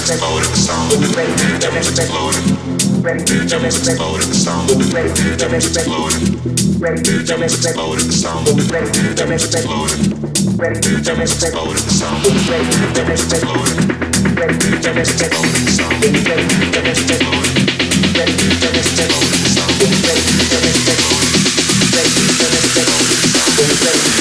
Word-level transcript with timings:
exploded. 0.00 0.48
The 0.50 0.56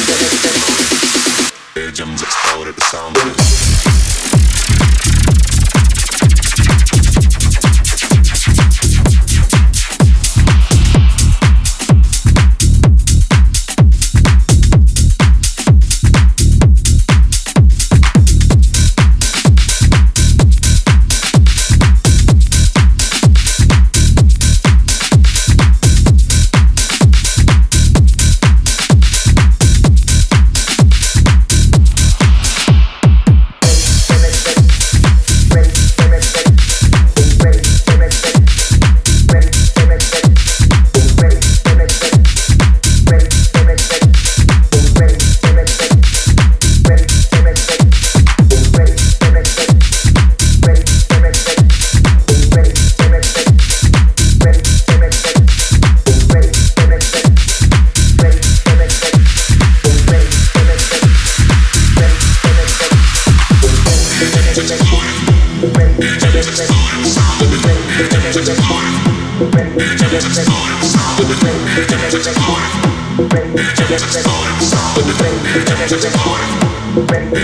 the 0.08 0.29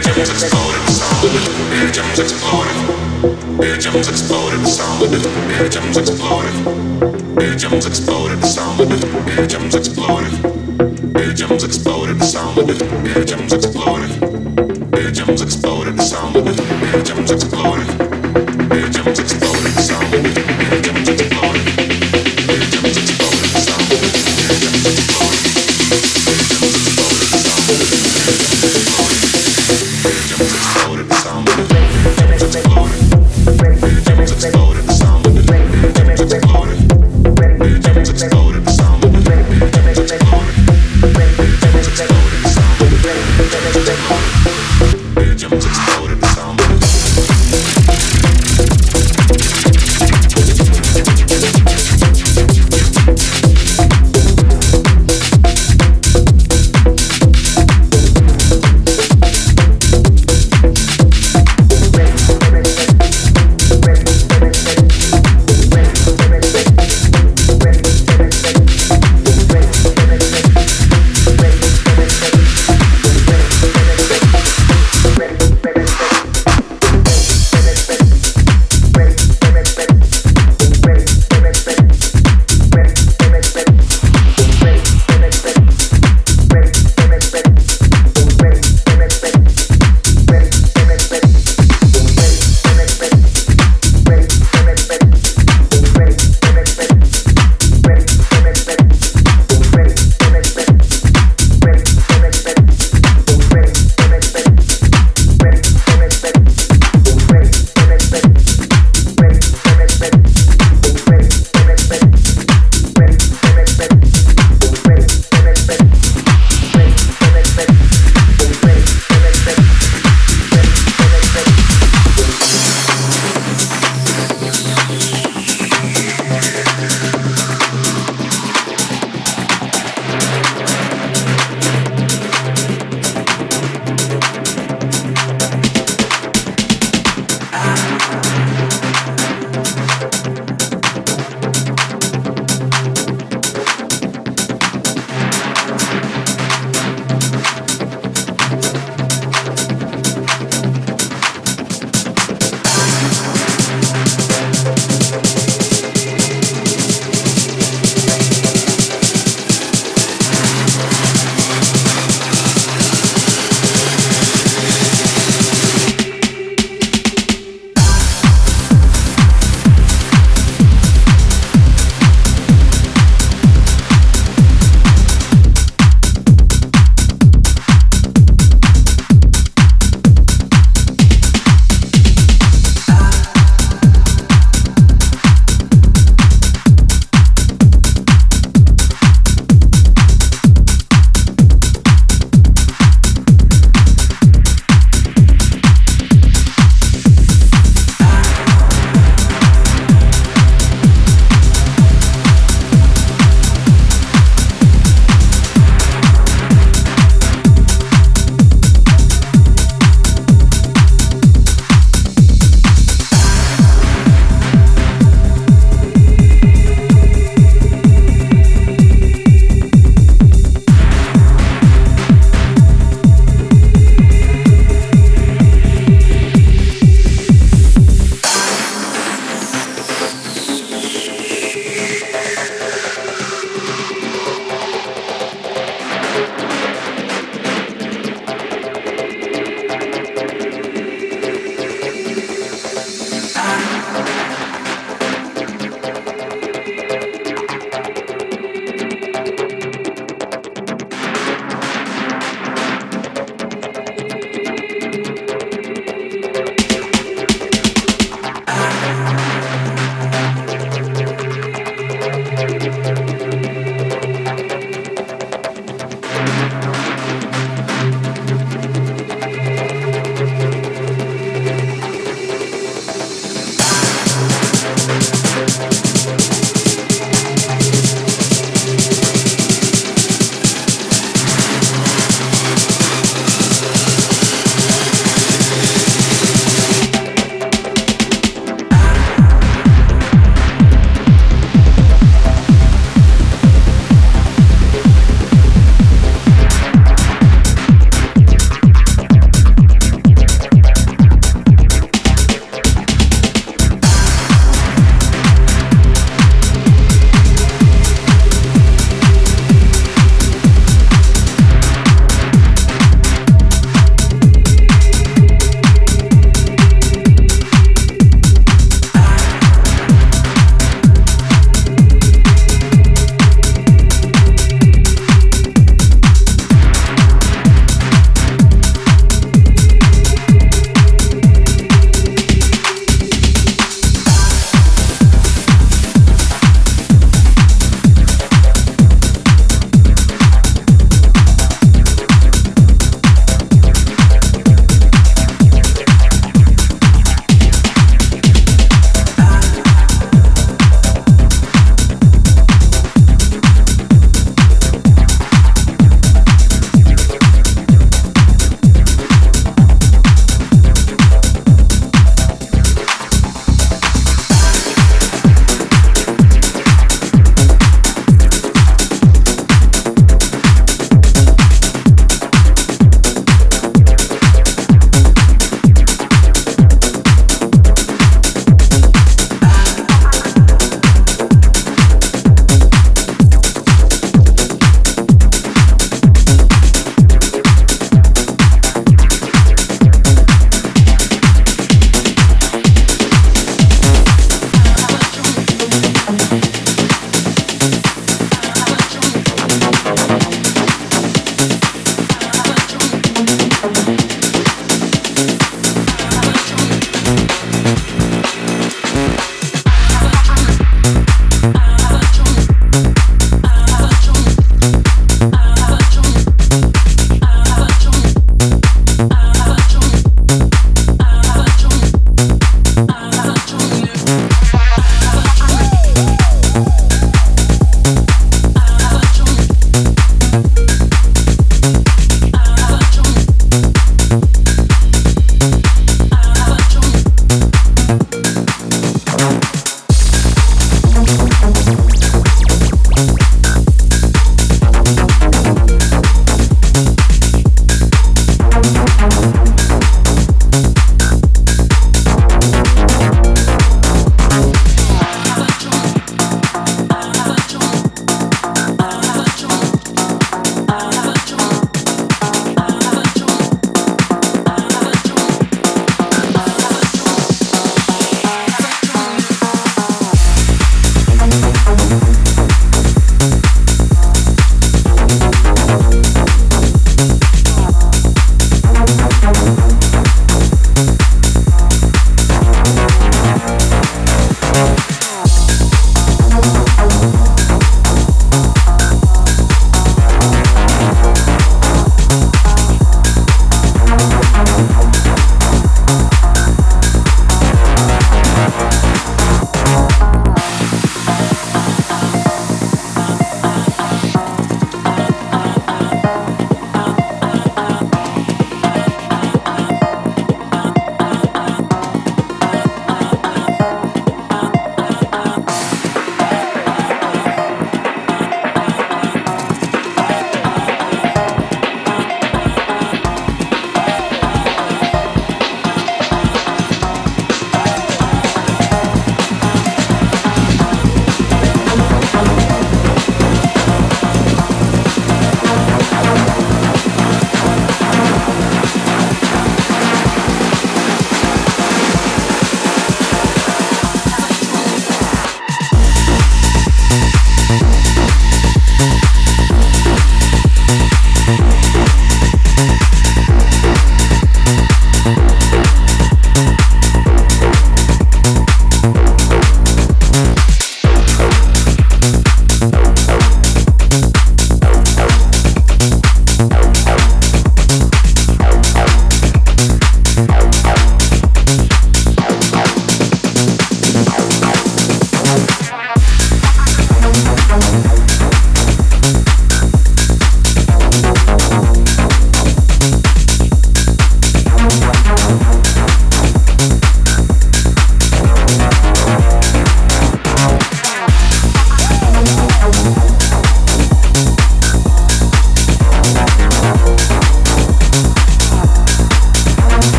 jumps 0.00 0.30
exploding 0.30 0.86
solid. 0.88 1.32
Air 1.72 1.90
jumps 1.90 2.18
exploding. 2.18 3.62
Air 3.62 3.76
jumps 3.78 4.08
exploding 4.08 4.64
solid. 4.66 5.26
Air 5.52 5.68
jumps 5.68 5.96
exploding. 5.96 7.42
Air 7.42 7.54
jumps 7.56 7.86
exploding 7.86 8.42
solid. 8.42 9.04
Air 9.28 9.46
jumps 9.46 9.74
exploding. 9.74 11.16
Air 11.16 11.32
jumps 11.32 11.64
exploding 11.64 12.20
solid. 12.20 12.82
Air 13.16 13.24
jumps 13.24 13.52
exploding. 13.52 14.12
Air 14.94 15.10
jumps 15.10 15.42
exploding 15.42 15.98
solid. 15.98 16.60
Air 16.94 17.02
jumps 17.02 17.30
exploding. 17.30 18.07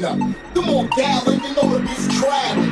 The 0.00 0.62
more 0.64 0.86
gathering, 0.96 1.40
you 1.42 1.54
know 1.56 1.76
the 1.76 1.80
beast 1.80 2.10
trap. 2.12 2.67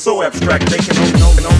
so 0.00 0.22
abstract, 0.22 0.66
they 0.70 0.78
can 0.78 0.96
no, 1.18 1.34
no, 1.34 1.50
no. 1.50 1.59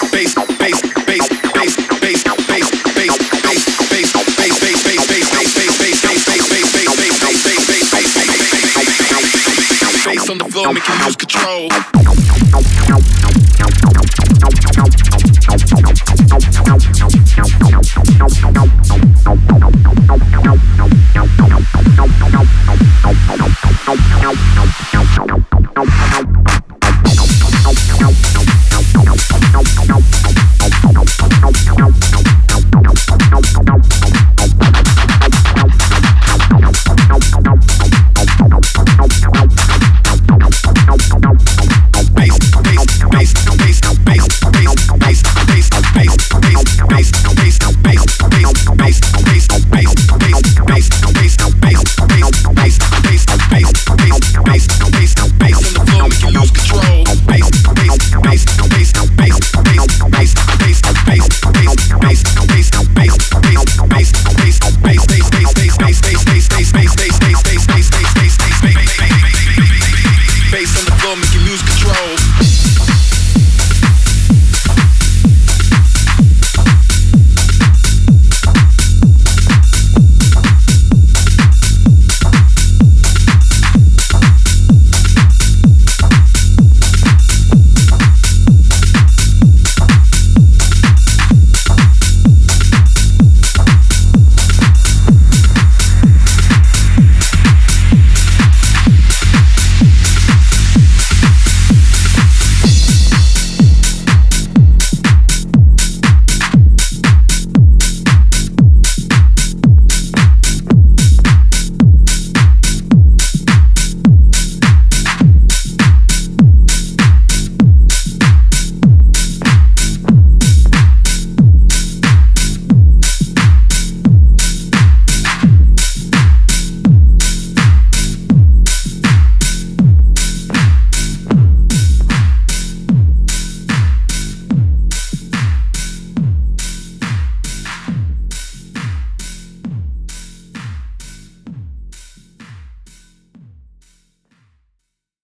Out, 27.63 27.77
out, 28.01 28.35
out. 28.35 28.40